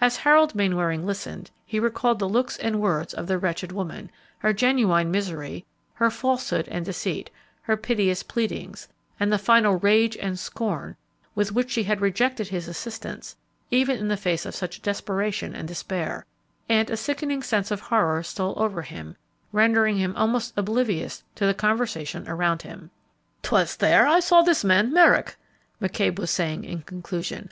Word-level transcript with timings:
As 0.00 0.16
Harold 0.16 0.54
Mainwaring 0.54 1.04
listened, 1.04 1.50
he 1.66 1.78
recalled 1.78 2.20
the 2.20 2.26
looks 2.26 2.56
and 2.56 2.80
words 2.80 3.12
of 3.12 3.26
the 3.26 3.36
wretched 3.36 3.70
woman, 3.70 4.10
her 4.38 4.54
genuine 4.54 5.10
misery, 5.10 5.66
her 5.92 6.10
falsehood 6.10 6.66
and 6.70 6.86
deceit, 6.86 7.28
her 7.64 7.76
piteous 7.76 8.22
pleadings, 8.22 8.88
and 9.20 9.30
the 9.30 9.36
final 9.36 9.74
rage 9.78 10.16
and 10.16 10.38
scorn 10.38 10.96
with 11.34 11.52
which 11.52 11.70
she 11.70 11.82
had 11.82 12.00
rejected 12.00 12.48
his 12.48 12.66
assistance 12.66 13.36
even 13.70 13.98
in 13.98 14.08
the 14.08 14.16
face 14.16 14.46
of 14.46 14.54
such 14.54 14.80
desperation 14.80 15.54
and 15.54 15.68
despair; 15.68 16.24
and 16.70 16.88
a 16.88 16.96
sickening 16.96 17.42
sense 17.42 17.70
of 17.70 17.80
horror 17.80 18.22
stole 18.22 18.54
over 18.56 18.80
him, 18.80 19.16
rendering 19.52 19.98
him 19.98 20.16
almost 20.16 20.54
oblivious 20.56 21.22
to 21.34 21.44
the 21.44 21.52
conversation 21.52 22.26
around 22.26 22.62
him. 22.62 22.90
"'Twas 23.42 23.76
there 23.76 24.06
I 24.06 24.20
saw 24.20 24.40
this 24.40 24.64
man 24.64 24.94
Merrick," 24.94 25.36
McCabe 25.78 26.18
was 26.18 26.30
saying 26.30 26.64
in 26.64 26.80
conclusion. 26.84 27.46